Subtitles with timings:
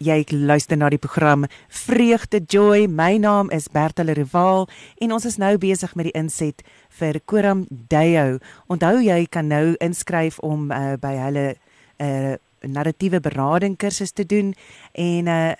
[0.00, 2.86] jy luister na die program Vreugde Joy.
[2.88, 4.64] My naam is Bertha Rival
[4.96, 6.64] en ons is nou besig met die inset
[6.96, 8.38] vir Koram Deo.
[8.72, 11.56] Onthou jy kan nou inskryf om uh, by hulle
[12.00, 12.34] 'n uh,
[12.64, 14.54] narratiewe berading kursus te doen
[14.92, 15.52] en uh,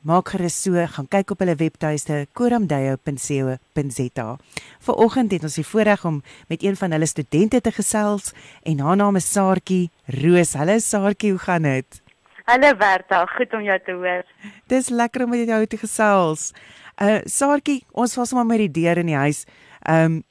[0.00, 4.38] maak gerus so gaan kyk op hulle webtuiste koramdeo.co.za.
[4.80, 8.32] Vanoggend het ons die voorreg om met een van hulle studente te gesels
[8.62, 10.54] en haar naam is Saartjie Roos.
[10.54, 12.02] Hallo Saartjie, hoe gaan dit?
[12.44, 14.24] Hallo Bertha, goed om jou te hoor.
[14.66, 16.50] Dis lekker om met jou te gesels.
[16.98, 19.44] Uh Saartjie, ons was maar met die deur in die huis.
[19.86, 20.22] Um,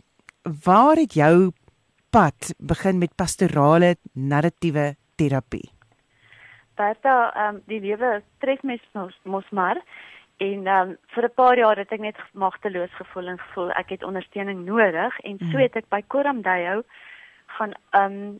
[0.66, 1.52] waar het jou
[2.12, 5.70] pad begin met pastorale narratiewe terapie?
[6.76, 9.80] Bertha, ehm um, die lewe tref mens mos, mos maar
[10.44, 13.90] en ehm um, vir 'n paar jaar het ek net magteloos gevoel en gevoel ek
[13.90, 15.64] het ondersteuning nodig en so mm.
[15.64, 16.84] het ek by Koramdayo
[17.46, 18.40] gaan ehm um,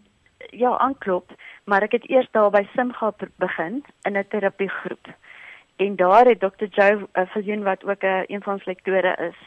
[0.50, 1.32] ja, aanklop,
[1.64, 5.08] maar ek het eers daar by Simga begin in 'n terapiegroep.
[5.76, 6.66] En daar het Dr.
[6.70, 9.40] Joe uh, Viljoen wat ook 'n uh, een van ons lektore is,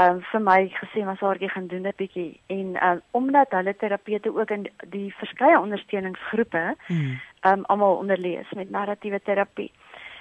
[0.00, 4.36] um, vir my gesê maar Saartjie gaan doen 'n bietjie en um, omdat hulle terapeute
[4.36, 7.20] ook in die verskeie ondersteuningsgroepe hmm.
[7.46, 9.72] um almal onderlees met narratiewe terapie.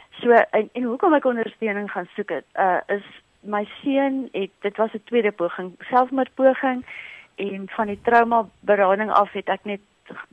[0.09, 3.05] So en, en hoekom ek ondersteuning gaan soek het, uh, is
[3.39, 6.85] my seun het dit was 'n tweede poging, selfmoordpoging
[7.41, 9.81] en van die trauma berading af het ek net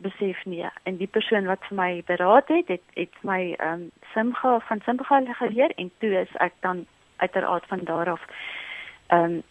[0.02, 3.90] besef nee en die persoon wat vir my beraad het het het my ehm um,
[4.14, 8.24] simga van simga geleer en toe is ek dan uiteraard van daar af
[9.06, 9.42] ehm um,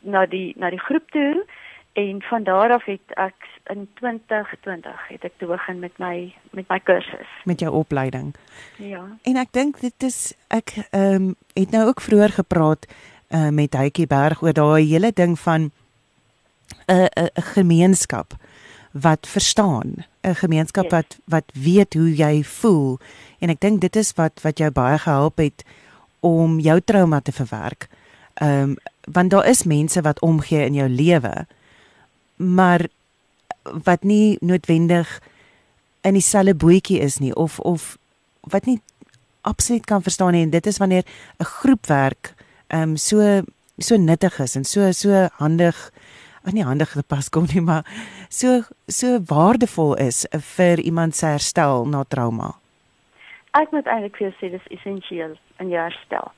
[0.00, 1.44] na die na die groep toe
[1.92, 6.68] en van daar af het ek in 2020 het ek toe begin met my met
[6.68, 8.34] my kursus met jou opleiding.
[8.76, 9.04] Ja.
[9.22, 12.86] En ek dink dit is ek ehm um, het nou ook vroeër gepraat
[13.28, 15.70] uh, met Heitjie Berg oor daai hele ding van
[16.88, 18.36] 'n 'n gemeenskap
[18.92, 20.92] wat verstaan, 'n gemeenskap yes.
[20.92, 22.98] wat wat weet hoe jy voel.
[23.38, 25.64] En ek dink dit is wat wat jou baie gehelp het
[26.20, 27.88] om jou trauma te verwerk.
[28.34, 28.76] Ehm um,
[29.12, 31.46] want daar is mense wat omgee in jou lewe,
[32.36, 32.86] maar
[33.62, 35.20] wat nie noodwendig
[36.00, 37.96] in dieselfde bootjie is nie of of
[38.40, 38.80] wat nie
[39.40, 41.04] absoluut kan verstaan nie en dit is wanneer
[41.38, 42.34] 'n groep werk
[42.66, 43.42] ehm um, so
[43.78, 45.92] so nuttig is en so so handig
[46.48, 47.84] ag nie handig gepas kom nie maar
[48.28, 50.24] so so waardevol is
[50.56, 52.54] vir iemand se herstel na trauma.
[53.52, 56.32] Ek moet eintlik vir jou sê dis essensieel in jou herstel.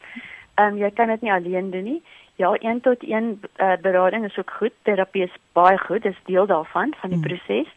[0.58, 2.02] Ehm um, jy kan dit nie alleen doen nie.
[2.40, 4.72] Ja, 1 tot 1 uh, eh, berading is ook goed.
[4.82, 6.02] Terapie is baie goed.
[6.02, 7.28] Dis deel daarvan van die hmm.
[7.28, 7.68] proses.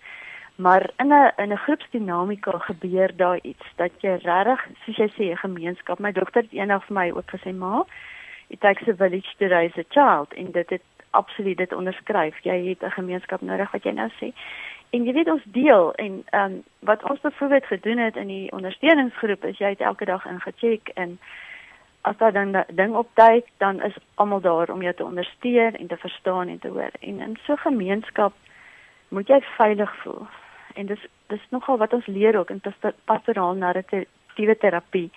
[0.56, 5.32] Maar in 'n in 'n groepsdinamika gebeur daar iets dat jy regtig, soos jy sê,
[5.32, 6.00] 'n gemeenskap.
[6.00, 7.86] My dogter het eendag vir my ook gesê, "Ma,
[8.48, 10.82] it takes a village to raise a child." En dit het
[11.14, 12.38] absoluut dit onderskryf.
[12.44, 14.34] Jy het 'n gemeenskap nodig wat jy nou sê.
[14.90, 18.52] En jy weet ons deel en ehm um, wat ons byvoorbeeld gedoen het in die
[18.52, 21.20] ondersteuningsgroep is jy het elke dag ingecheck en
[22.02, 25.98] as daar dan ding opduik, dan is almal daar om jou te ondersteun en te
[25.98, 26.92] verstaan en te hoor.
[27.00, 28.34] En in so 'n gemeenskap
[29.08, 30.28] moet jy veilig voel.
[30.74, 32.62] En dis dis nogal wat ons leer ook in
[33.06, 35.12] pastoraal narratiewe terapie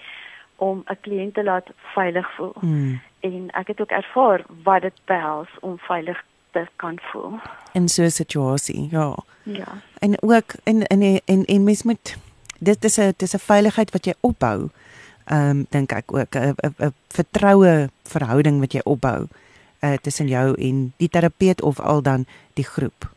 [0.57, 2.55] om 'n kliënt te laat veilig voel.
[2.61, 3.01] Hmm.
[3.27, 7.41] En ek het ook ervaar wat dit behels om veilig te kan voel
[7.73, 8.89] in so 'n situasie.
[8.91, 9.17] Ja.
[9.43, 9.71] Ja.
[9.99, 12.17] En ook in in en en mens moet
[12.59, 14.69] dit is 'n dis 'n veiligheid wat jy opbou
[15.25, 19.27] ehm um, dink ek ook 'n 'n vertroue verhouding wat jy opbou
[19.81, 23.15] uh tussen jou en die terapeut of al dan die groep.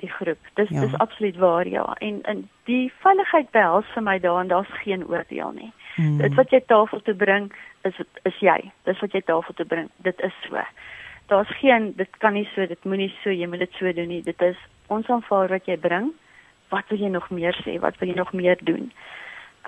[0.00, 0.38] Die groep.
[0.54, 0.80] Dis ja.
[0.80, 1.94] dis absoluut waar ja.
[1.98, 5.72] En in die veiligheid behels vir my daan daar's geen oordeel nie.
[5.94, 6.18] Hmm.
[6.18, 7.52] Dit wat jy tafel toe bring
[7.82, 8.58] is is jy.
[8.84, 9.90] Dis wat jy tafel toe bring.
[9.96, 10.62] Dit is so.
[11.28, 14.22] Daar's geen dit kan nie so, dit moenie so, jy moet dit so doen nie.
[14.22, 14.56] Dit is
[14.86, 16.12] ons aanvaar wat jy bring.
[16.72, 17.78] Wat wil jy nog meer sê?
[17.80, 18.92] Wat wil jy nog meer doen?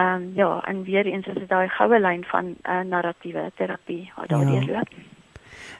[0.01, 3.51] Ehm um, ja, en weer eens is dit daai goue lyn van 'n uh, narratiewe
[3.55, 4.65] terapie wat daar ja.
[4.67, 4.89] loop.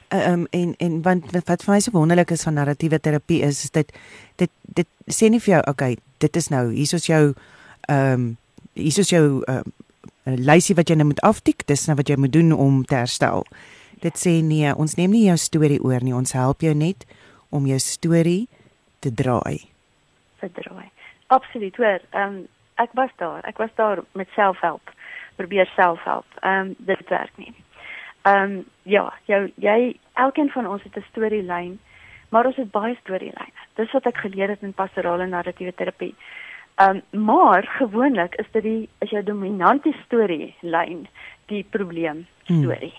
[0.07, 3.63] Ehm um, en en want wat vir my so wonderlik is van narratiewe terapie is,
[3.63, 3.97] is dit
[4.35, 7.33] dit dit sê nie vir jou okay, dit is nou hier is jou
[7.87, 8.37] ehm um,
[8.73, 9.71] hier is jou ehm
[10.25, 12.95] um, lysie wat jy nou moet aftik, dis nou wat jy moet doen om te
[12.95, 13.45] herstel.
[14.01, 17.05] Dit sê nee, ons neem nie jou storie oor nie, ons help jou net
[17.51, 18.47] om jou storie
[19.01, 19.67] te draai.
[20.39, 20.89] Te draai.
[21.27, 22.01] Absoluut, hoor.
[22.11, 22.47] Ehm um,
[22.81, 23.43] ek was daar.
[23.45, 24.93] Ek was daar met selfhelp.
[25.35, 26.25] Probeer selfhelp.
[26.41, 27.53] Ehm um, dit werk nie.
[28.21, 31.79] Ehm um, ja, jou jy elkeen van ons het 'n storielyn,
[32.29, 33.53] maar ons het baie storielyne.
[33.75, 36.15] Dis wat ek geleer het in pastorale narratiewe terapie.
[36.81, 41.07] Ehm um, maar gewoonlik is dit die is jou dominante storielyn
[41.45, 42.93] die probleem storie.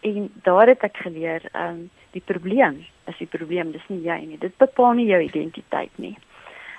[0.00, 0.10] Hmm.
[0.10, 4.18] En daar het ek geleer ehm um, die probleem is die probleem, dis nie jy
[4.26, 4.38] nie.
[4.38, 6.16] Dit bepaal nie jou identiteit nie.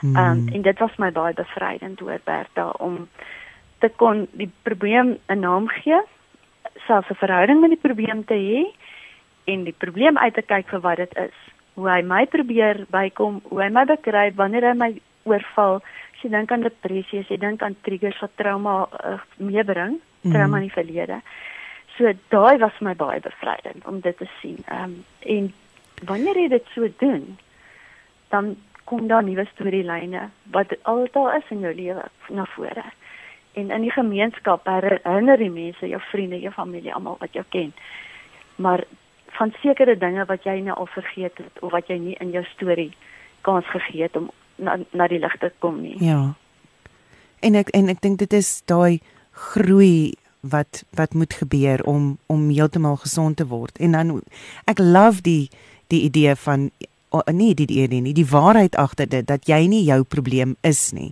[0.02, 3.08] Ehm um, en dit was my baie bevrydend oor Bertha om
[3.80, 6.02] te kon die probleem 'n naam gee,
[6.88, 8.62] selfs 'n verhouding met die probleem te hê
[9.46, 11.38] en die probleem uit te kyk vir wat dit is.
[11.74, 14.94] Hoe hy my probeer bykom, hoe hy my bekruip wanneer hy my
[15.26, 15.82] oorval.
[16.16, 20.56] As jy dink aan depressie, as jy dink aan triggers wat trauma uh, meebring, trauma
[20.56, 20.62] mm.
[20.62, 21.20] in die verlede.
[21.98, 24.64] So daai was my baie bevrydend om dit te sien.
[24.68, 25.04] Ehm um,
[25.36, 25.54] en
[26.08, 27.38] wanneer jy dit so doen,
[28.30, 32.84] dan kom daar nuwe storielyne wat altyd is in jou lewe na vore.
[33.56, 37.72] En in die gemeenskap herinner die mense, jou vriende, jou familie, almal wat jou ken.
[38.56, 38.84] Maar
[39.38, 42.44] van sekere dinge wat jy nou al vergeet het of wat jy nie in jou
[42.52, 42.92] storie
[43.48, 45.96] kans gegee het om na na die lig te kom nie.
[46.04, 46.36] Ja.
[47.40, 49.00] En ek en ek dink dit is daai
[49.32, 53.78] groei wat wat moet gebeur om om heeltemal gesond te word.
[53.78, 54.22] En dan
[54.66, 55.50] ek love die
[55.88, 56.70] die idee van
[57.10, 60.92] oh, nee die idee nie, die waarheid agter dit dat jy nie jou probleem is
[60.92, 61.12] nie.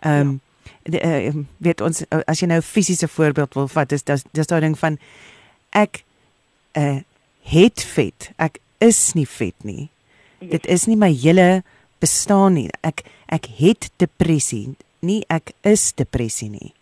[0.00, 0.40] Ehm um,
[0.84, 1.00] ja.
[1.00, 1.34] uh,
[1.64, 4.78] weet ons as jy nou 'n fisiese voorbeeld wil vat, is dis dis daai ding
[4.78, 4.98] van
[5.72, 6.04] ek
[6.76, 7.00] uh
[7.44, 8.32] het vet.
[8.36, 9.90] Ek is nie vet nie.
[10.38, 10.48] Ja.
[10.56, 11.62] Dit is nie my hele
[12.04, 12.68] bestaan nie.
[12.84, 14.74] Ek ek het depressie,
[15.04, 16.72] nie ek is depressie nie.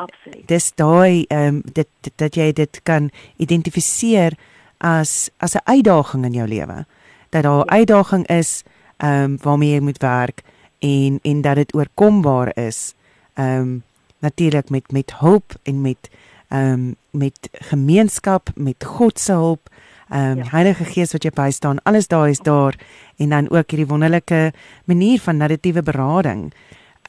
[0.00, 0.46] Absoluut.
[0.48, 4.36] Dis daai ehm um, dit, dit dat jy dit kan identifiseer
[4.80, 6.84] as as 'n uitdaging in jou lewe.
[7.30, 7.76] Dat daar 'n ja.
[7.78, 8.62] uitdaging is
[8.96, 10.42] ehm um, waarmee jy moet werk
[10.80, 12.94] en en dat dit oorkombaar is.
[13.34, 13.82] Ehm um,
[14.18, 16.10] natuurlik met met hulp en met
[16.48, 19.68] ehm um, met gemeenskap, met God se hulp.
[19.68, 20.48] Ehm um, ja.
[20.50, 22.74] Heilige Gees wat jou bystaan, alles daar is daar
[23.18, 24.52] en dan ook hierdie wonderlike
[24.84, 26.52] manier van narratiewe berading.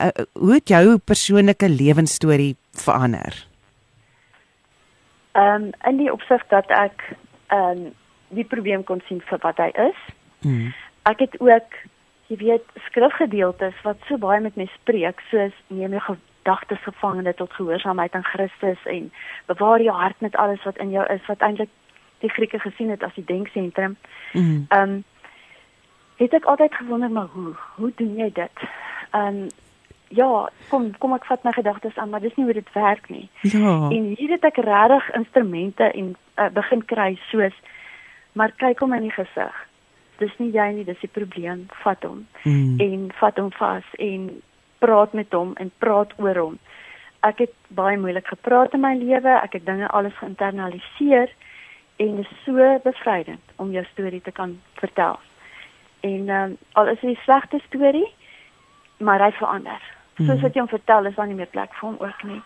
[0.01, 3.47] Uh, hoe het jou persoonlike lewensstorie verander?
[5.31, 7.15] Ehm um, in die opsig dat ek
[7.47, 7.91] ehm um,
[8.33, 9.99] die probleem kon sien vir wat hy is.
[10.41, 10.73] Hmm.
[11.09, 11.75] Ek het ook
[12.31, 17.53] jy weet skrifgedeeltes wat so baie met my spreek soos neem jou gedagtes gevangene tot
[17.53, 19.11] gehoorsaamheid aan Christus en
[19.51, 21.69] bewaar jou hart met alles wat in jou is wat eintlik
[22.23, 23.97] die Grieke gesien het as die denksentrum.
[24.31, 24.65] Hmm.
[24.69, 25.03] Ehm um,
[26.21, 28.65] het ek altyd gewonder maar hoe hoe doen jy dit?
[29.11, 29.47] Ehm um,
[30.13, 33.29] ja, kom kom ek vat my gedagtes aan, maar dis nie hoe dit werk nie.
[33.41, 33.89] Ja.
[33.89, 37.55] En hier het ek regtig instrumente en uh, begin kry soos
[38.33, 39.57] maar kyk hom in die gesig.
[40.17, 41.65] Dis nie jy nie, dis die probleem.
[41.83, 42.79] Vat hom mm.
[42.81, 44.29] en vat hom vas en
[44.83, 46.57] praat met hom en praat oor hom.
[47.23, 49.37] Ek het baie moeilik gepraat in my lewe.
[49.39, 51.31] Ek het dinge alles geïnternaliseer
[51.95, 55.19] en dit is so bevrydend om jou storie te kan vertel.
[56.00, 58.07] En ehm um, al is dit 'n slegte storie,
[58.98, 59.81] maar hy verander
[60.22, 62.42] soos wat jy hom vertel is daar nie meer plek vir hom ook nie.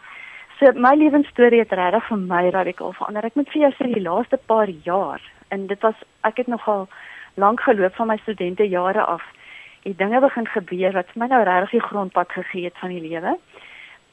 [0.58, 3.28] So my lewensstorie het regtig vir my radikaal verander.
[3.28, 5.24] Ek moet vir jou sê die laaste paar jaar
[5.54, 6.88] en dit was ek het nogal
[7.36, 9.24] lank geloop van my studente jare af.
[9.84, 13.04] Die dinge begin gebeur wat vir my nou regtig die grondpad gegee het van die
[13.04, 13.38] lewe.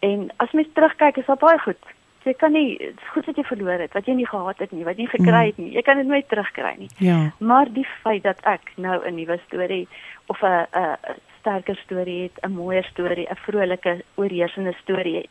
[0.04, 1.94] En as mens terugkyk is dit baie goed.
[2.24, 4.96] Jy kan nie goed wat jy verloor het, wat jy nie gehad het nie, wat
[4.96, 5.72] jy gekry het nie.
[5.74, 6.88] Jy kan dit nooit terugkry nie.
[6.98, 7.32] Ja.
[7.38, 9.88] Maar die feit dat ek nou 'n nuwe storie
[10.26, 10.96] of 'n 'n
[11.40, 15.30] sterker storie het, 'n mooier storie, 'n vrolike oorheersende storie het.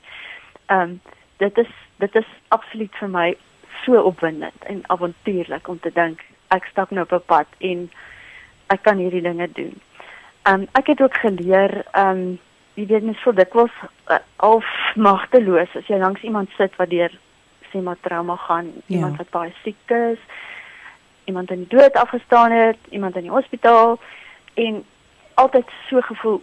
[0.65, 1.01] Ehm um,
[1.37, 3.37] dit is dit is absoluut vir my
[3.83, 7.89] so opwindend en avontuurlik om te dink ek stap nou op 'n pad en
[8.67, 9.73] ek kan hierdie dinge doen.
[10.43, 12.39] Ehm um, ek het ook geleer ehm um,
[12.73, 17.13] jy weet mens voel dikwels uh, half magteloos as jy langs iemand sit wat deur
[17.71, 18.95] sê maar trauma gaan, ja.
[18.95, 20.19] iemand wat baie siek is,
[21.25, 23.97] iemand in die dood afgestaan het, iemand in die hospitaal
[24.53, 24.83] en
[25.33, 26.41] altyd so gevoel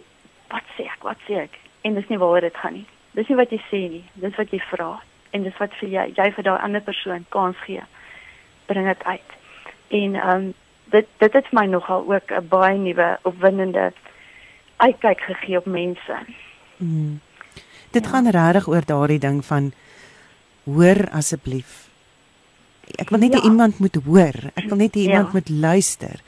[0.51, 1.55] wat sê ek wat sê ek?
[1.87, 2.87] En dis nie waaroor dit gaan nie.
[3.15, 4.91] Dis nie wat jy sê nie dis wat jy vra
[5.31, 7.83] en dis wat vir jy jy vir daai ander persoon kans gee.
[8.67, 9.37] Bring dit uit.
[10.01, 10.51] En ehm um,
[10.91, 13.91] dit dit het my nogal ook 'n baie nuwe opwindende
[14.85, 16.17] uitkyk gegee op mense
[16.77, 17.19] hmm.
[17.91, 18.09] dit ja.
[18.09, 19.71] gaan regtig oor daardie ding van
[20.65, 21.87] hoor asseblief
[22.97, 23.45] ek wil net ja.
[23.47, 25.39] iemand moet hoor ek wil net iemand ja.
[25.39, 26.19] moet luister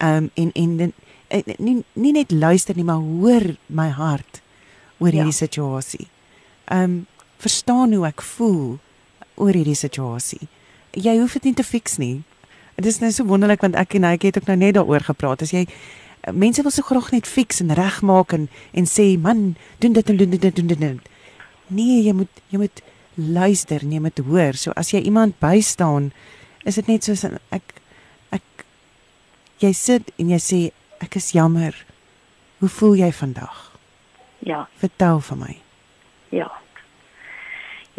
[0.00, 0.92] ehm um, en en
[1.30, 4.40] Eh, nie nie net luister nie, maar hoor my hart
[4.98, 5.42] oor hierdie ja.
[5.46, 6.08] situasie.
[6.66, 7.06] Ehm um,
[7.40, 8.80] verstaan hoe ek voel
[9.38, 10.48] oor hierdie situasie.
[10.92, 12.24] Jy hoef dit nie te fix nie.
[12.74, 15.46] Dit is net so wonderlik want ek en hy het ook nou net daaroor gepraat.
[15.46, 15.78] As jy eh,
[16.32, 20.16] mense wil so graag net fix en regmaak en en sê man, doen dit en
[20.16, 21.08] doen dit en doen dit.
[21.66, 22.82] Nee, jy moet jy moet
[23.14, 24.56] luister, nee, moet hoor.
[24.56, 26.10] So as jy iemand bystaan,
[26.64, 27.74] is dit net soos ek
[28.30, 28.64] ek
[29.64, 30.60] jy sit en jy sê
[31.00, 31.74] ek is jammer.
[32.60, 33.70] Hoe voel jy vandag?
[34.44, 34.66] Ja.
[34.80, 35.54] Vertel vir my.
[36.32, 36.50] Ja.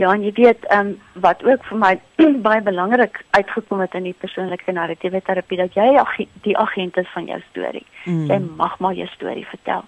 [0.01, 1.91] Ja, en jy weet, ehm um, wat ook vir my
[2.47, 6.15] baie belangrik uitgekom het in die persoonlike narratiewe terapie dat jy ag
[6.47, 7.85] die agent is van jou storie.
[8.05, 8.23] Mm.
[8.31, 9.85] Jy mag maar jou storie vertel.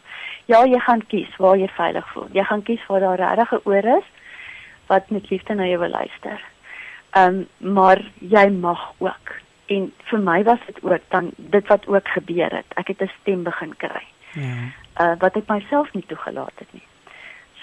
[0.51, 2.29] Ja, jy gaan kies waar jy veilig voel.
[2.37, 4.07] Jy gaan kies waar daar regtig 'n oor is
[4.87, 6.45] wat met liefde na jou wil luister.
[7.17, 9.35] Ehm um, maar jy mag ook.
[9.65, 12.69] En vir my was dit ook dan dit wat ook gebeur het.
[12.75, 14.05] Ek het 'n stem begin kry.
[14.33, 14.55] Ja.
[15.01, 16.85] Uh wat ek myself nie toegelaat het nie.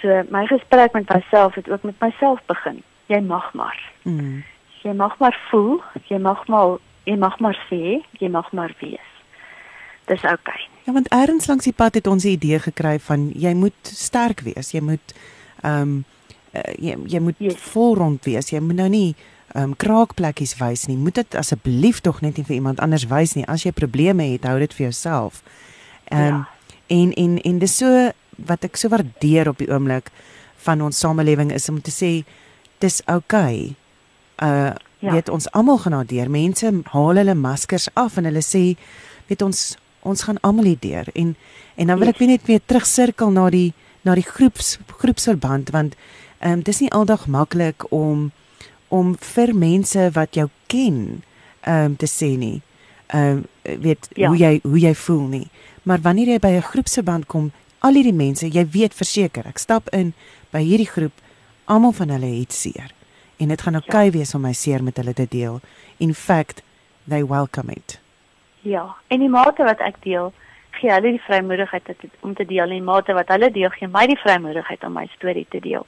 [0.01, 2.83] So my gesprek met myself het ook met myself begin.
[3.07, 3.93] Jy mag maar.
[4.03, 4.45] Mm.
[4.83, 9.09] Jy mag maar voel, jy mag maar jy mag maar sê, jy mag maar wees.
[10.07, 10.39] Dis oukei.
[10.39, 10.69] Okay.
[10.85, 14.41] Ja, want eers langs die pad het ons 'n idee gekry van jy moet sterk
[14.41, 14.71] wees.
[14.71, 15.15] Jy moet
[15.63, 16.05] ehm um,
[16.53, 17.55] uh, jy jy moet yes.
[17.55, 18.51] volrond wees.
[18.51, 19.15] Jy moet nou nie
[19.53, 20.97] ehm um, kraakplekkies wys nie.
[20.97, 23.47] Moet dit asseblief tog net nie vir iemand anders wys nie.
[23.47, 25.43] As jy probleme het, hou dit vir jouself.
[26.05, 26.49] Ehm um, ja.
[26.87, 28.11] en en en dis so
[28.47, 30.11] wat ek so waardeer op die oomblik
[30.65, 32.25] van ons samelewing is om te sê
[32.79, 33.77] dis oukei.
[34.39, 34.49] Okay.
[34.49, 35.13] Uh ja.
[35.13, 36.31] weet ons almal gaan daardeur.
[36.31, 38.77] Mense haal hulle maskers af en hulle sê
[39.27, 41.35] weet ons ons gaan almal hier deur en
[41.75, 43.73] en dan wil ek net weer terugsirkel na die
[44.05, 45.97] na die groeps groepsverband want
[46.41, 48.31] ehm um, dis nie aldag maklik om
[48.89, 51.23] om vir mense wat jou ken
[51.61, 52.61] ehm um, te sê nie.
[53.07, 54.29] Ehm um, weet ja.
[54.29, 55.49] hoe jy hoe jy voel nie.
[55.83, 59.89] Maar wanneer jy by 'n groepsverband kom, al hierdie mense, jy weet verseker, ek stap
[59.97, 60.13] in
[60.53, 61.15] by hierdie groep,
[61.71, 62.93] almal van hulle het seer.
[63.41, 64.17] En dit gaan oukei okay ja.
[64.19, 65.61] wees om my seer met hulle te deel.
[65.99, 66.63] In fact,
[67.09, 68.01] they welcome it.
[68.63, 70.33] Ja, en die mate wat ek deel,
[70.77, 71.89] gee hulle die vrymoedigheid
[72.21, 75.07] om te deel en die mate wat hulle deel, gee my die vrymoedigheid om my
[75.17, 75.87] storie te deel.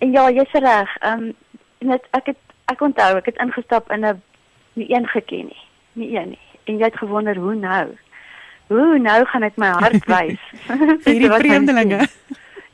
[0.00, 0.96] En ja, jy's reg.
[1.04, 1.34] Ehm um,
[1.80, 2.40] net ek het
[2.72, 4.22] ek onthou ek het ingestap in 'n
[4.74, 6.46] nie een geken nie, nie een nie.
[6.64, 7.96] En jy het gewonder hoe nou?
[8.70, 10.42] Hoe nou gaan ek my hart wys
[11.02, 12.06] vir die vreemdelinge?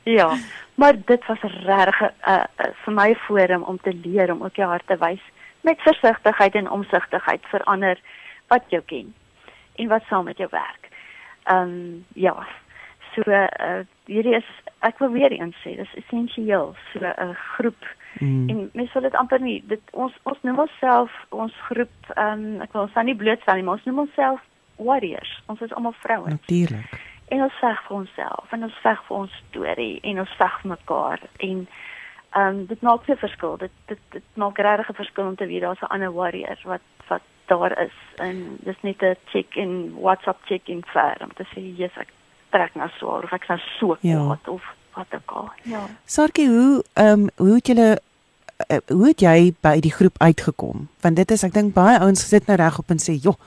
[0.05, 0.29] ja,
[0.77, 4.55] maar dit was regtig 'n uh, uh, vir my forum om te leer om ook
[4.55, 5.23] jou hart te wys
[5.61, 7.97] met versigtigheid en omsigtigheid vir ander
[8.47, 9.13] wat jou ken
[9.75, 10.89] en wat saam met jou werk.
[11.43, 12.47] Ehm um, ja.
[13.15, 14.49] So uh, hierdie is
[14.79, 17.81] ek wil weer eens sê, dis essensieel so 'n uh, groep
[18.19, 18.49] mm.
[18.49, 22.61] en mens wil dit amper nie dit ons ons noem onsself ons groep ehm um,
[22.61, 24.39] ek wil ons nie blootstel nie, maar ons noem onsself
[24.77, 25.41] warriors.
[25.45, 26.29] Ons is almal vrouens.
[26.29, 26.97] Natuurlik.
[27.27, 30.69] En ons veg vir onsself en ons veg vir ons storie en ons veg vir
[30.69, 31.67] mekaar en
[32.37, 33.57] ehm um, dit maak 'n verskil.
[33.57, 36.81] Dit dit dit maak regtig 'n verskil om te weet daar's 'n ander warrior wat
[37.07, 41.43] wat daar is en dis net 'n check in WhatsApp check in vir om te
[41.43, 42.07] sê jy's ek
[42.49, 44.15] trek nou swaar of ek nou so ja.
[44.15, 45.49] kwaad of wat ook al.
[45.63, 45.85] Ja.
[46.05, 47.99] Sarkie, hoe ehm um, hoe het julle
[48.71, 50.87] uh, hoe het jy by die groep uitgekom?
[51.01, 53.37] Want dit is ek dink baie ouens gesit nou reg op en sê, "Joh,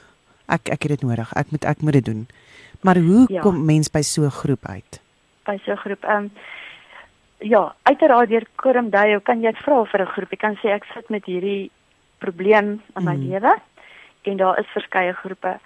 [0.50, 1.32] ek ek het dit nodig.
[1.34, 2.28] Ek moet ek moet dit doen."
[2.80, 3.40] Maar hoe ja.
[3.40, 5.00] kom mens by so 'n groep uit?
[5.44, 6.30] By so 'n groep ehm um,
[7.40, 10.30] Ja, uiteraard deur Kurum Dayo kan jy vra vir 'n groep.
[10.30, 11.70] Jy kan sê ek sit met hierdie
[12.18, 13.28] probleem in my mm.
[13.28, 13.54] lewe
[14.22, 15.58] en daar is verskeie groepe.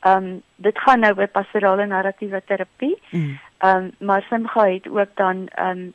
[0.00, 2.96] Ehm um, dit gaan nou oor pastorale narratiewe terapie.
[3.10, 3.38] Mm.
[3.58, 3.84] Ehm mm.
[3.84, 5.92] um, maar Simga het ook dan ehm um,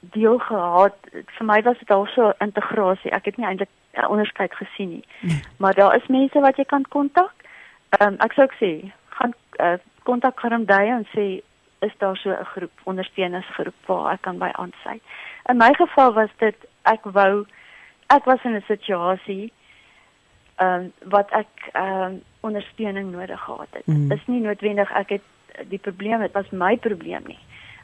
[0.00, 0.96] deel gehad.
[1.12, 3.10] Vir my was dit also integrasie.
[3.10, 5.04] Ek het nie eintlik 'n onderskeid gesien nie.
[5.20, 5.40] Mm.
[5.56, 7.34] Maar daar is mense wat jy kan kontak.
[7.94, 8.70] Ehm um, ek sou ook sê
[9.18, 11.26] gaan uh, kontak Karim Day en sê
[11.86, 15.02] is daar so 'n groep ondersteuningsgroep waar ek kan by aansluit.
[15.48, 17.46] In my geval was dit ek wou
[18.06, 19.52] ek was in 'n situasie
[20.56, 23.86] ehm um, wat ek ehm um, ondersteuning nodig gehad het.
[23.86, 24.12] Mm.
[24.12, 25.22] is nie noodwendig ek het
[25.68, 27.38] die probleem, dit was my probleem nie.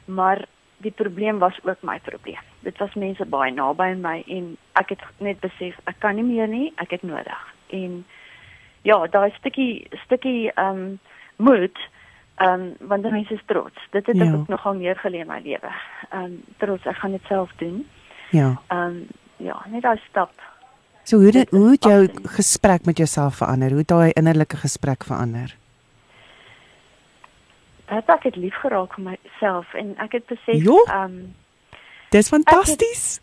[0.05, 0.45] Maar
[0.77, 2.43] die probleem was ook my probleem.
[2.59, 6.25] Dit was mense baie naby aan my en ek het net besef ek kan nie
[6.25, 7.53] meer nie, ek het nodig.
[7.69, 8.05] En
[8.81, 10.99] ja, daai stukkie stukkie ehm um,
[11.35, 11.77] moed
[12.35, 13.87] ehm um, want die mense is trots.
[13.91, 14.25] Dit het ja.
[14.25, 15.73] ek ook nogal neergelê in my lewe.
[16.09, 17.87] Ehm um, trots ek gaan dit self doen.
[18.31, 18.61] Ja.
[18.67, 19.07] Ehm um,
[19.37, 20.31] ja, net daai stap
[21.03, 23.69] So hoe dit, hoe het jou gesprek met jouself verander?
[23.69, 25.55] Hoe het daai innerlike gesprek verander?
[27.85, 31.35] Ek het lief geraak vir myself en ek het besef ehm um,
[32.11, 33.21] Dis fantasties.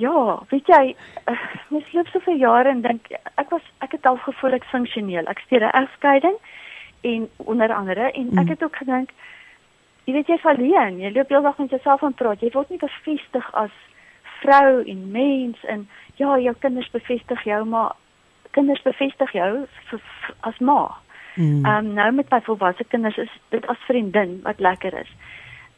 [0.00, 0.96] Ja, weet jy,
[1.28, 4.64] uh, mens loop so vir jare en dink ek was ek het al gevoel ek
[4.72, 5.28] funksioneel.
[5.28, 6.38] Ek stuur 'n egskeiding
[7.04, 8.48] en onder andere en ek mm.
[8.48, 9.12] het ook gedink
[10.04, 11.00] jy weet jy's alleen.
[11.00, 12.40] Jy loop heeldag met jouself aan praat.
[12.40, 13.72] Jy word nie bevestig as
[14.40, 15.86] vrou en mens en
[16.20, 17.94] ja, jou kinders bevestig jou, maar
[18.50, 19.66] kinders bevestig jou
[20.40, 20.94] as ma.
[21.34, 21.64] Hmm.
[21.64, 21.88] Ehm mm.
[21.88, 25.10] um, nou met my volwasse kinders is dit as vriendin wat lekker is.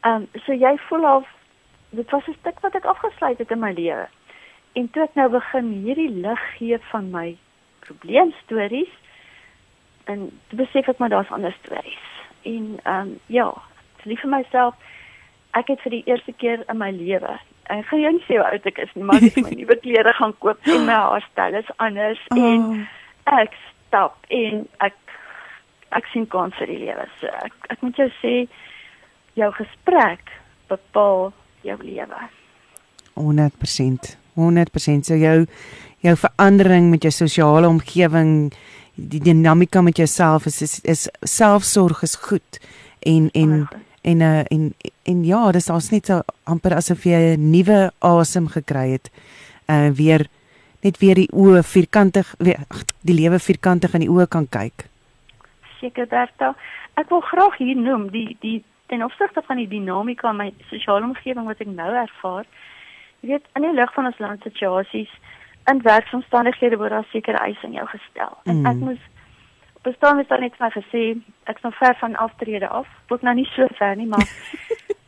[0.01, 1.25] Ehm um, so jy voel al
[1.97, 4.07] dit was 'n stuk wat ek afgesluit het in my lewe.
[4.73, 7.37] En toe ek nou begin hierdie lig gee van my
[7.79, 8.93] probleemstories
[10.05, 12.07] en toe besef ek maar daar's ander stories.
[12.41, 13.53] En ehm um, ja,
[14.03, 14.75] lief vir myself.
[15.51, 18.45] Ek het vir die eerste keer in my lewe ek gaan jou nie sê hoe
[18.47, 21.59] oud ek is nie, maar ek het my nuwe klere gaan koop en my haarstyl
[21.59, 22.39] is anders oh.
[22.39, 22.87] en
[23.39, 24.95] ek stap en ek
[25.95, 27.07] ek sien kans vir die lewe.
[27.21, 28.33] So ek ek moet jou sê
[29.39, 30.31] jou gesprek
[30.71, 32.29] bepaal jou lewe.
[33.17, 34.17] 100%.
[34.37, 35.45] 100% so jou
[36.05, 38.53] jou verandering met jou sosiale omgewing,
[38.95, 42.59] die dinamika met jouself is is, is selfsorg is goed
[42.99, 43.67] en en
[44.01, 44.73] en uh, en
[45.03, 49.11] en ja, dis daar's net so amper asof jy 'n nuwe asem gekry het.
[49.69, 50.27] Uh weer
[50.81, 52.63] net weer die oë vierkantig weer,
[53.01, 54.87] die lewe vierkantig in die oë kan kyk.
[55.79, 56.55] Seker Berta.
[56.93, 61.05] Ek wil graag hier noem die die ten opsigte van die dinamika in my sosiale
[61.05, 62.45] omgewing wat ek nou ervaar.
[63.19, 65.11] Jy weet, in die lig van ons land situasies
[65.67, 68.37] in werksomstandighede word daar sekere eise aan jou gestel.
[68.45, 68.83] En ek mm.
[68.87, 69.03] moes
[69.87, 72.87] bestaan het dan net maar gesê ek's nog ver van aftrede af.
[73.07, 74.27] Ook nou nie so ver nie, maar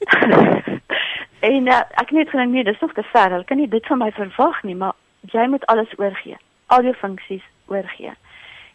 [1.51, 3.31] en uh, ek net gedink nee, dis nog te ver.
[3.31, 4.95] Hulle kan nie dit van my verwag nie, maar
[5.31, 6.37] jy moet alles oorgee.
[6.65, 8.13] Al jou funksies oorgee.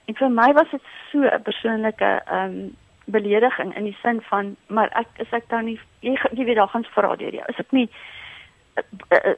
[0.05, 2.73] En vir my was dit so 'n persoonlike ehm um,
[3.05, 6.69] belediging in die sin van maar ek is ek dan nie jy, jy weet daar
[6.69, 7.45] gaan vra deur jou.
[7.49, 7.89] Is ek nie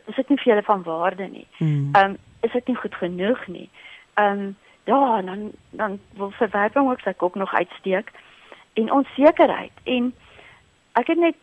[0.06, 1.46] is dit nie vir julle van waarde nie.
[1.58, 1.90] Hmm.
[1.92, 3.68] Ehm um, is dit nie goed genoeg nie.
[4.14, 8.12] Ehm um, ja, dan dan wil verwerping ook sy kop nog uitsteek
[8.74, 10.14] en onsekerheid en
[10.92, 11.36] ek het net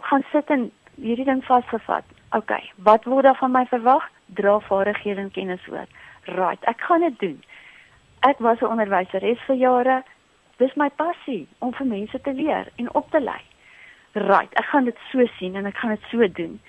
[0.00, 2.04] gaan sit en hierdie ding vasgevat.
[2.36, 4.10] OK, wat word daar van my verwag?
[4.26, 5.86] Dra vaardighede en kennis oor.
[6.24, 7.38] Right, ek gaan dit doen.
[8.20, 10.02] Ek was 'n onderwyseres vir jare.
[10.58, 13.40] Dis my passie om vir mense te leer en op te lei.
[14.12, 16.60] Right, ek gaan dit so sien en ek gaan dit so doen.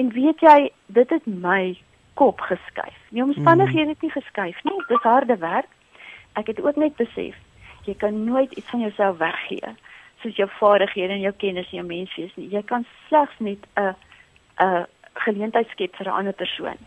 [0.00, 1.76] En weet jy, dit het my
[2.14, 3.00] kop geskuif.
[3.10, 4.78] Die omstandighede het nie geskuif nie.
[4.88, 5.68] Dis harde werk.
[6.38, 7.36] Ek het ook net besef
[7.84, 9.74] jy kan nooit iets van jouself weggee
[10.22, 12.48] soos jou vaardighede en jou kennis en jou menswees nie.
[12.48, 13.94] Jy kan slegs net 'n
[14.56, 16.78] 'n geleentheid skep vir 'n ander persoon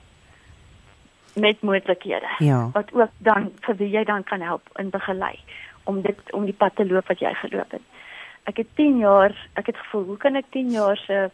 [1.36, 2.30] met moontlikhede.
[2.38, 2.70] Ja.
[2.74, 5.40] Wat ook dan vir wie jy dan kan help en begelei
[5.88, 8.04] om dit om die pad te loop wat jy geloop het.
[8.48, 11.28] Ek het 10 jaar, ek het gevoel, hoe kan ek 10 jaar se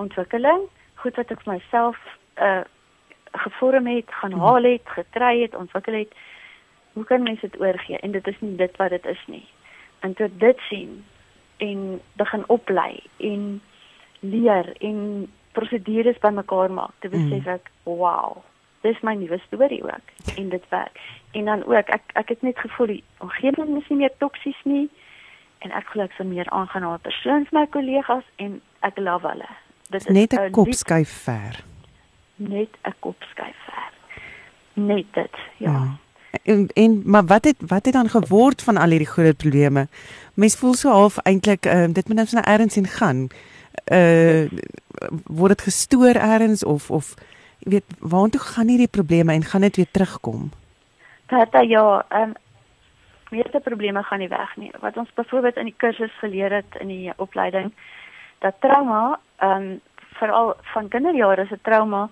[0.00, 0.68] ontwikkeling,
[1.02, 2.00] goed wat ek myself
[2.36, 2.62] uh
[3.34, 4.40] gevorm het, gaan mhm.
[4.46, 6.12] haal het, gekry het, ontwikkel het.
[6.92, 7.98] Hoe kan mens dit oorgee?
[7.98, 9.42] En dit is nie dit wat dit is nie.
[10.06, 11.04] En toe dit sien
[11.56, 13.62] en begin oplei en
[14.20, 17.56] leer en prosedures bymekaar maak, te besef mm.
[17.58, 18.38] ek, wow,
[18.84, 21.00] dis my nuwe storie ook en dit werk.
[21.32, 24.88] En dan ook ek ek het net gevoel die omgewing is nie meer toksies nie
[25.64, 29.52] en ek glo ek sal meer aangenaam persoon vir my kollegas en ek love hulle.
[29.90, 31.64] Dit is net 'n kopskuif ver
[32.36, 33.92] net 'n kop skuif ver.
[34.72, 35.70] Net dit, ja.
[35.70, 35.98] ja.
[36.42, 39.88] En en maar wat het wat het dan geword van al hierdie groot probleme?
[40.34, 43.28] Mens voel so half eintlik uh, dit moet nou so na ergens in gaan.
[43.92, 44.48] Uh
[45.24, 47.14] word dit gestoor ergens of of
[47.64, 50.50] weet waartoe gaan hierdie probleme en gaan dit weer terugkom?
[51.26, 52.32] Tata ja, ehm um,
[53.30, 54.70] meeste probleme gaan nie weg nie.
[54.80, 57.72] Wat ons byvoorbeeld in die kursus geleer het in die opleiding
[58.38, 59.80] dat trauma ehm um,
[60.14, 62.08] veral van kinderjare se trauma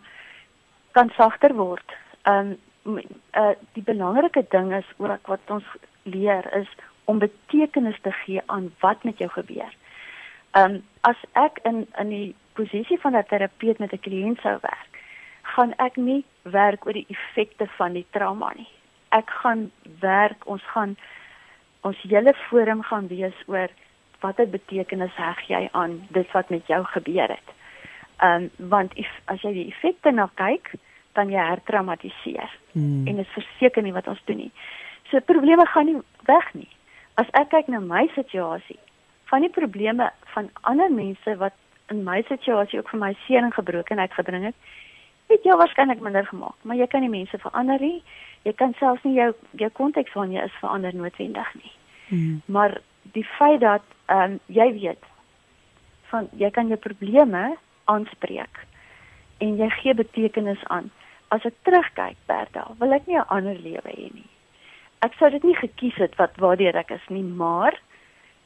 [0.90, 1.92] kan sagter word.
[2.22, 2.98] Ehm um,
[3.32, 5.64] uh, die belangrike ding is ook wat ons
[6.02, 6.68] leer is
[7.04, 9.76] om betekenis te gee aan wat met jou gebeur.
[10.50, 14.58] Ehm um, as ek in in die posisie van 'n terapeut met 'n kliënt sou
[14.60, 14.91] werk,
[15.54, 18.68] gaan ek nie werk oor die effekte van die trauma nie.
[19.12, 20.96] Ek gaan werk, ons gaan
[21.82, 23.72] ons hele forum gaan wees oor
[24.22, 27.56] watter betekenis heg jy aan dit wat met jou gebeur het.
[28.22, 30.74] Ehm um, want if, as jy die effekte na kyk,
[31.18, 32.52] dan jy hertraumatiseer.
[32.72, 33.02] Hmm.
[33.06, 34.52] En dit is verseker nie wat ons doen nie.
[35.10, 36.70] So probleme gaan nie weg nie.
[37.20, 38.78] As ek kyk na my situasie,
[39.28, 41.56] van die probleme van ander mense wat
[41.92, 44.56] in my situasie ook vir my seën en gebrokenheid gebring het,
[45.32, 48.02] het jou waarskynlik minder gemaak, maar jy kan nie mense verander nie.
[48.46, 51.72] Jy kan selfs nie jou jou konteks van jy is verander noodwendig nie.
[52.08, 52.40] Hmm.
[52.46, 52.80] Maar
[53.16, 55.04] die feit dat ehm um, jy weet
[56.10, 58.66] van jy kan jou probleme aanspreek
[59.38, 60.90] en jy gee betekenis aan.
[61.34, 64.30] As ek terugkyk, Berta, wil ek nie 'n ander lewe hê nie.
[65.00, 67.74] Ek sou dit nie gekies het wat waardeur ek is nie, maar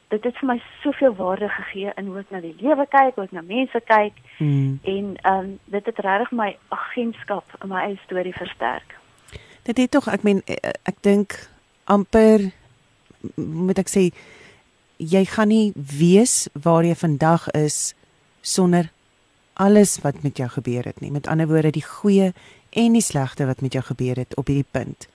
[0.07, 3.25] dit het vir my soveel waarde gegee in hoe ek na die lewe kyk, hoe
[3.27, 4.79] ek na mense kyk hmm.
[4.83, 8.95] en ehm um, dit het regtig my agentskap in my eie storie versterk.
[9.67, 11.35] Dit het tog, ek meen ek dink
[11.91, 12.51] amper
[13.35, 14.09] moet ek sê
[14.97, 17.93] jy gaan nie weet waar jy vandag is
[18.41, 18.91] sonder
[19.57, 21.11] alles wat met jou gebeur het nie.
[21.11, 22.31] Met ander woorde, die goeie
[22.69, 25.07] en die slegte wat met jou gebeur het op hierdie punt.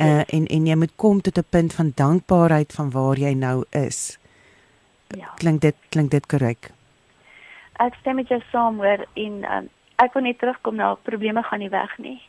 [0.00, 3.64] Uh en en jy moet kom tot 'n punt van dankbaarheid van waar jy nou
[3.70, 4.18] is.
[5.06, 5.32] Ja.
[5.36, 6.70] Klink dit klink dit korrek?
[7.72, 11.58] Ek stem met jou saam hoor en um, ek wil net terugkom na probleme gaan
[11.58, 12.22] nie weg nie.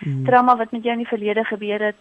[0.00, 0.24] Mm.
[0.24, 1.96] Trauma wat met jou in die verlede gebeur het,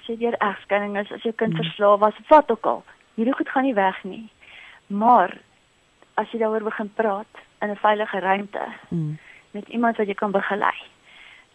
[0.00, 1.62] as jy deur egskeiding is, as jou kind mm.
[1.62, 2.84] verslaaf was, wat ook al,
[3.14, 4.28] hierdie goed gaan nie weg nie.
[4.86, 5.38] Maar
[6.14, 8.66] as jy daaroor begin praat, in 'n veilige ruimte.
[8.88, 9.18] Mm.
[9.56, 10.76] met iemand wat jy kan begelei.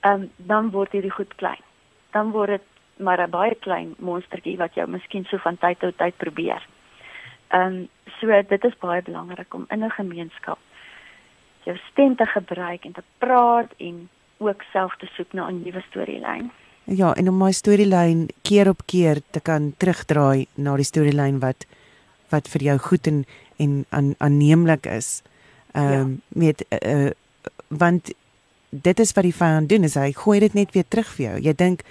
[0.01, 1.61] Um, dan word hierdie goed klein.
[2.15, 2.67] Dan word dit
[3.01, 6.67] maar 'n baie klein monstertjie wat jou miskien so van tyd tot tyd probeer.
[7.47, 7.87] Ehm um,
[8.19, 10.59] so dit is baie belangrik om in 'n gemeenskap
[11.63, 15.83] jou stem te gebruik en te praat en ook self te soek na 'n nuwe
[15.89, 16.51] storielyn.
[16.83, 21.65] Ja, en om my storielyn keer op keer te kan terugdraai na die storielyn wat
[22.29, 23.25] wat vir jou goed en
[23.57, 25.21] en aan aanneemlik is.
[25.71, 26.39] Ehm um, ja.
[26.47, 27.09] met uh,
[27.67, 28.13] want
[28.69, 31.39] dit is wat die vyand doen is hy gooi dit net weer terug vir jou.
[31.39, 31.81] Jy dink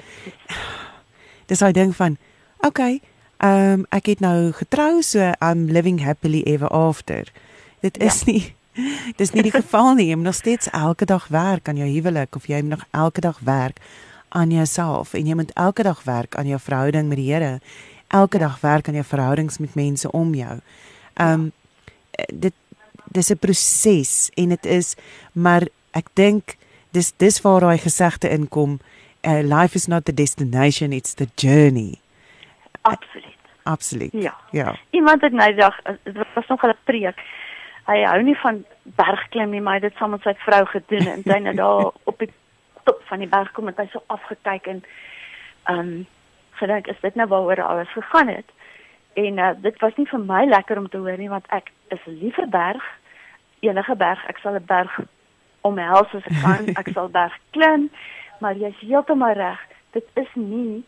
[1.51, 2.17] dis hy dink van
[2.67, 3.01] okay,
[3.41, 7.33] ehm um, ek het nou getrou so I'm living happily ever after.
[7.81, 8.33] Dit is ja.
[8.33, 8.43] nie
[9.21, 10.11] dis nie die geval nie.
[10.11, 13.21] Jy moet nog steeds elke dag werk aan jou huwelik of jy moet nog elke
[13.21, 13.81] dag werk
[14.29, 17.61] aan jouself en jy moet elke dag werk aan jou verhouding met die Here.
[18.09, 18.47] Elke ja.
[18.47, 20.59] dag werk aan jou verhoudings met mense om jou.
[21.15, 21.53] Ehm um,
[22.29, 22.55] dit
[23.11, 24.95] dis 'n proses en dit is
[25.33, 26.57] maar ek dink
[26.91, 28.79] dis dis waar daai gesegde inkom
[29.24, 32.00] uh, life is not the destination it's the journey.
[32.85, 33.24] Absoluut.
[33.62, 34.12] Absoluut.
[34.12, 34.37] Ja.
[34.50, 34.76] Ja.
[34.90, 37.20] Iemand het nou dag dit was nog 'n preek.
[37.87, 41.38] Hy hou nie van bergklim nie maar dit saam met sy vrou gedoen en hy
[41.38, 42.33] net daar op die
[42.83, 44.85] top van die berg kom en hy so afgekyk en
[45.64, 46.06] ehm um,
[46.50, 48.48] gedink is dit nou waaroor alles gegaan het?
[49.12, 52.04] En uh, dit was nie vir my lekker om te hoor nie want ek is
[52.04, 52.85] liever berg.
[53.61, 55.00] Enige berg ek sal 'n berg
[55.61, 56.66] omhels as ek kan.
[56.80, 57.90] Ek sal berg klim
[58.40, 59.61] maar jy's heeltemal reg.
[59.96, 60.83] Dit is nie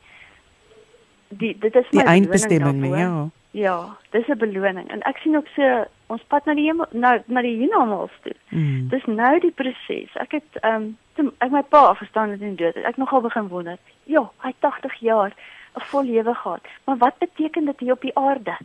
[1.28, 3.28] die dit is my eindbestemming nie ja.
[3.52, 4.88] Ja dis 'n beloning.
[4.90, 8.34] En ek sien ook so ons pad na die hemel nou na die hiernamaals toe.
[8.48, 8.88] Mm.
[8.88, 10.10] dis nou die proses.
[10.14, 12.76] Ek het ehm um, ek my pa afgestaan het in dood.
[12.76, 13.78] Ek nogal begin wonder.
[14.04, 15.32] Ja hy 80 jaar
[15.76, 16.66] 'n vol lewe gehad.
[16.84, 18.56] Maar wat beteken dit hier op die aarde?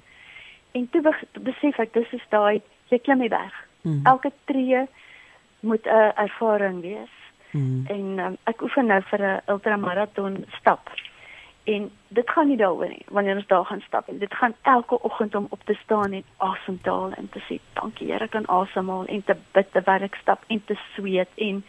[0.71, 1.01] En toe
[1.39, 4.05] besef ek dis is daai jy klim die berg mm.
[4.05, 4.87] elke tree
[5.59, 7.13] moet 'n ervaring wees.
[7.57, 7.85] Mm.
[7.95, 10.89] En um, ek oefen nou vir 'n ultramaraton stap.
[11.63, 14.05] En dit gaan nie daaroor nie wanneer ons daar gaan stap.
[14.07, 17.59] Dit gaan elke oggend om op te staan en asem te haal en te sê
[17.73, 21.63] dankie Here kan asemhaal en te bid terwyl ek stap en te sweet en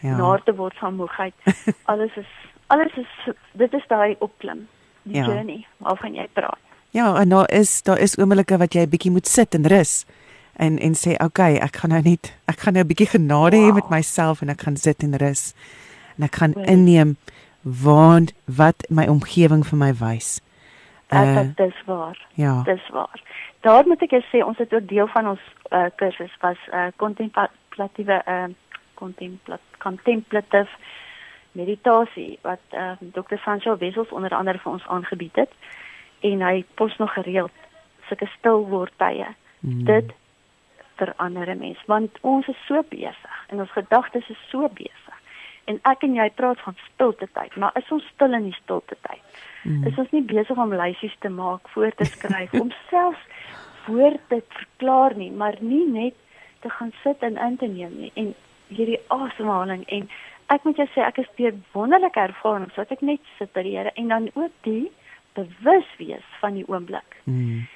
[0.00, 0.16] ja.
[0.16, 1.34] na te word van moegheid.
[1.92, 2.30] alles is
[2.66, 4.68] alles is dit is daai opklim.
[5.02, 5.26] Die ja.
[5.26, 6.58] journey waarvan jy praat.
[6.90, 10.04] Ja, en daar is daar is oomblikke wat jy bietjie moet sit en rus
[10.56, 13.70] en en sê okay, ek gaan nou net ek gaan nou 'n bietjie genade hê
[13.70, 13.74] wow.
[13.74, 15.54] met myself en ek gaan sit en rus.
[16.18, 17.16] En ek gaan inneem
[17.62, 20.40] wat wat my omgewing vir my wys.
[21.12, 22.26] Uh, dit is waar.
[22.34, 22.62] Ja.
[22.64, 23.20] Dis waar.
[23.60, 28.22] Daar moet ek sê ons het ook deel van ons uh, kursus was uh, kontemplatiewe
[28.26, 28.48] uh
[28.94, 30.68] kontemplat contemplative
[31.52, 33.36] meditasie wat uh, Dr.
[33.44, 35.52] Sancho Wessels onder andere vir ons aangebied het
[36.20, 37.52] en hy pos nog gereeld
[38.08, 39.26] sulke stil word tye.
[39.60, 39.84] Mm.
[39.88, 40.12] Dit
[41.00, 45.16] verander 'n mens want ons is so besig en ons gedagtes is so besig.
[45.64, 48.96] En ek en jy praat van stilte tyd, maar is ons stil in die stilte
[49.08, 49.22] tyd?
[49.62, 49.86] Mm.
[49.86, 53.24] Is ons nie besig om lysies te maak, voor te skryf, om selfs
[53.86, 56.14] woorde te verklaar nie, maar nie net
[56.60, 58.34] te gaan sit en in te neem nie en
[58.68, 60.08] hierdie asemhaling en
[60.54, 63.76] ek moet jou sê ek is deur wonderlike ervarings wat ek net sit by die
[63.76, 64.90] Here en dan ook die
[65.38, 67.16] bewus wees van die oomblik.
[67.24, 67.66] Mm.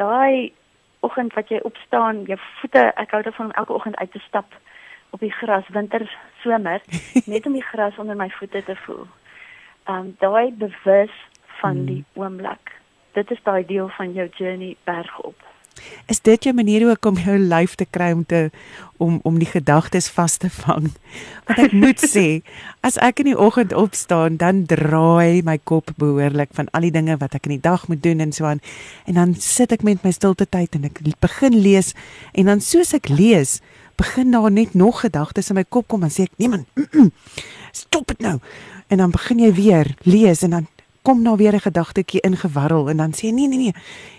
[0.00, 0.52] Daai
[1.00, 4.54] oggend wat jy opstaan, jou voete, ek hou daarvan om elke oggend uit te stap
[5.10, 6.04] op die gras, winter,
[6.42, 6.82] somer,
[7.32, 9.06] net om die gras onder my voete te voel.
[9.88, 11.14] Um daai bewus
[11.60, 11.86] van hmm.
[11.86, 12.74] die oomblik.
[13.12, 15.49] Dit is daai deel van jou journey bergop.
[16.10, 18.50] Is dit jou manier ook om jou lyf te kry om te
[18.96, 20.90] om om die gedagtes vas te vang?
[21.46, 22.42] Want ek moet sê,
[22.84, 27.16] as ek in die oggend opstaan, dan draai my kop behoorlik van al die dinge
[27.20, 28.60] wat ek in die dag moet doen en so aan.
[29.06, 31.94] En dan sit ek met my stilte tyd en ek begin lees
[32.32, 33.60] en dan soos ek lees,
[34.00, 36.66] begin daar net nog gedagtes in my kop kom en sê ek, "Nee man,
[37.72, 38.38] stop dit nou."
[38.88, 40.66] En dan begin jy weer lees en dan
[41.02, 43.74] kom daar weer 'n gedagtetjie ingewarrel en dan sê "Nee nee nee.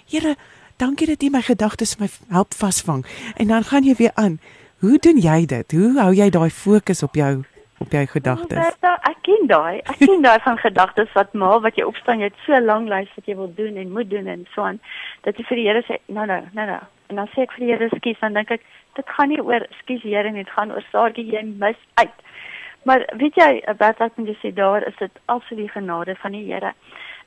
[0.06, 0.36] Here,
[0.82, 3.06] dankie dat jy my gedagtes my help vasvang.
[3.38, 4.40] En dan gaan jy weer aan.
[4.82, 5.72] Hoe doen jy dit?
[5.78, 7.44] Hoe hou jy daai fokus op jou
[7.82, 8.58] op jou gedagtes?
[8.58, 9.82] Roberta, ek ken daai.
[9.90, 13.10] Ek ken daai van gedagtes wat maal wat jy opstaan, jy het so lank lys
[13.18, 14.82] wat jy wil doen en moet doen en so aan.
[15.26, 17.66] Dat jy vir die Here sê, "Nou nou, nou nou." En dan sê ek vir
[17.66, 18.62] die Here, "Skus," dan dink ek,
[18.96, 22.18] dit gaan nie oor skus Here nie, dit gaan oor saartjie jy mis uit.
[22.84, 26.74] Maar weet jy, wat ek moet sê daar is dit absoluut genade van die Here.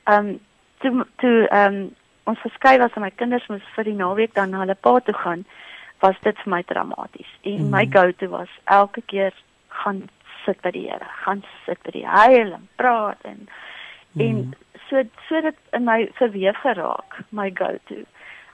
[0.03, 0.39] Ehm um,
[0.79, 4.53] toe toe ehm um, ons geskei was en my kinders moes vir die naweek dan
[4.53, 5.45] na hulle pa toe gaan,
[6.03, 7.31] was dit vir my dramaties.
[7.43, 7.71] En mm.
[7.73, 9.33] my go-to was elke keer
[9.83, 10.03] gaan
[10.45, 14.21] sit by die Here, gaan sit by die huil en praat en mm.
[14.27, 14.41] en
[14.89, 18.03] so so dit in my verweef geraak, my go-to.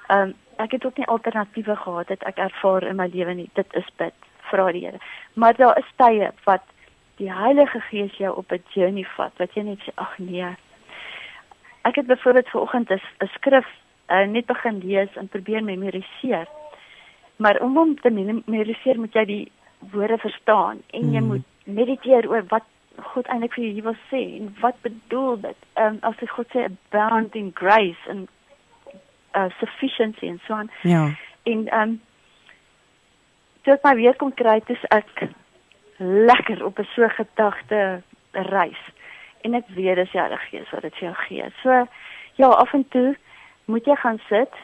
[0.09, 3.49] Ehm um, ek het ook nie alternatiewe gehad het ek ervaar in my lewe nie.
[3.57, 4.13] Dit is bid
[4.51, 4.99] vra die Here.
[5.33, 6.67] Maar daar is tye wat
[7.17, 10.51] die Heilige Gees jou op 'n journey vat wat jy net sê ag nee.
[11.81, 13.67] Ek het byvoorbeeld vanoggend 'n skrif
[14.07, 16.47] uh, net begin lees en probeer memoriseer.
[17.35, 19.51] Maar om hom te memoriseer moet jy die
[19.91, 21.27] woorde verstaan en jy mm.
[21.27, 22.67] moet mediteer oor wat
[23.13, 25.57] God eintlik vir jou wil sê en wat bedoel dit?
[25.73, 28.29] Ehm um, as dit God sê abound in grace and
[29.35, 30.71] uh, sufficiency en so aan.
[30.81, 31.09] Ja.
[31.43, 32.01] En ehm um,
[33.61, 35.29] toe ek my weer kon kry, dis ek
[35.97, 38.81] lekker op 'n so gedagte reis.
[39.41, 41.49] En ek weet dis die Heilige Gees wat dit vir jou gee.
[41.61, 41.87] So
[42.35, 43.15] ja, af en toe
[43.65, 44.59] moet jy gaan sit.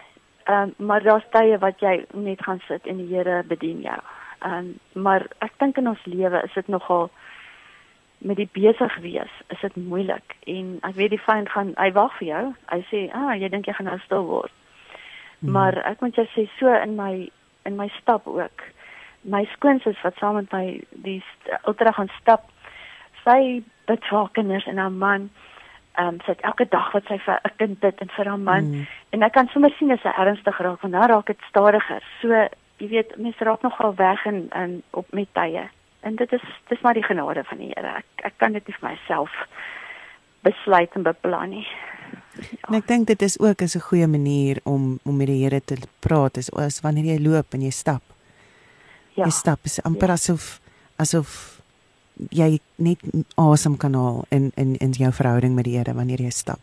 [0.47, 3.99] Ehm um, maar daar's tye wat jy net gaan sit en die Here bedien jou.
[4.39, 7.09] Ehm um, maar ek dink in ons lewe is dit nogal
[8.17, 12.15] met die besig wees, is dit moeilik en ek weet die vyand gaan hy wag
[12.17, 12.45] vir jou.
[12.71, 14.51] Hy sê, "Ah, jy dink jy gaan nou stil word."
[15.39, 15.51] Hmm.
[15.51, 17.29] Maar ek moet jou sê so in my
[17.65, 18.63] in my stap ook.
[19.21, 21.23] My skoonsis wat saam met my die
[21.67, 22.49] ultra gaan stap,
[23.23, 25.29] sy bid vir kinders en haar man.
[25.97, 28.39] Ehm um, sy het elke dag wat sy vir 'n kind dit en vir haar
[28.39, 28.87] man hmm.
[29.09, 32.03] en ek kan sommer sien as sy ernstig raak, want dan raak dit stadiger.
[32.21, 32.47] So,
[32.77, 35.69] jy weet, mense raak nogal weg in in op met tye
[36.01, 37.97] en dit is dis maar die genade van die Here.
[37.97, 39.31] Ek ek kan dit nie vir myself
[40.45, 41.65] besluit en beplan nie.
[42.37, 42.69] Ja.
[42.69, 45.77] En ek dink dit is ook 'n goeie manier om om met die Here te
[45.99, 48.03] praat is as wanneer jy loop en jy stap.
[49.13, 49.25] Ja.
[49.25, 50.13] Jy stap is amper ja.
[50.13, 50.59] asof
[50.95, 51.56] asof
[52.29, 52.99] jy net
[53.35, 56.59] awesome kan haal in in in jou verhouding met die Here wanneer jy stap.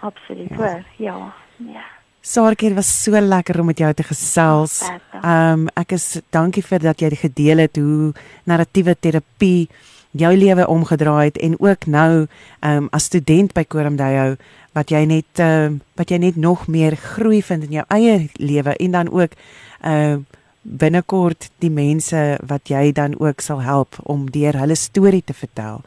[0.00, 0.50] Absoluut.
[0.58, 0.84] Ja.
[0.96, 1.32] Ja.
[1.56, 1.84] ja.
[2.26, 4.80] Saartjie, dit was so lekker om met jou te gesels.
[5.22, 8.12] Ehm um, ek is dankie vir dat jy gedeel het hoe
[8.44, 9.68] narratiewe terapie
[10.16, 12.26] jou lewe omgedraai het en ook nou
[12.60, 14.36] ehm um, as student by Koramdayo
[14.74, 18.28] wat jy net ehm uh, wat jy net nog meer groei vind in jou eie
[18.34, 19.38] lewe en dan ook
[19.80, 25.22] ehm uh, binnekort die mense wat jy dan ook sal help om deur hulle storie
[25.24, 25.80] te vertel.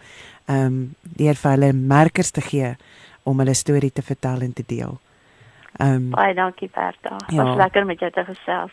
[0.49, 2.75] Ehm um, deur vir hulle merkers te gee
[3.23, 4.99] om hulle storie te vertel en te deel.
[5.79, 7.17] Ehm um, baie dankie Berta.
[7.27, 7.43] Ja.
[7.43, 8.71] Was lekker met jou te gesels.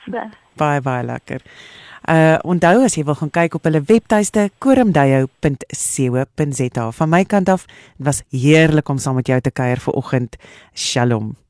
[0.57, 1.40] Baie baie lekker.
[2.07, 6.90] Uh onthou as jy wil gaan kyk op hulle webtuiste koramdayo.co.za.
[6.99, 10.37] Van my kant af, dit was heerlik om saam met jou te kuier vir oggend.
[10.75, 11.46] Shalom.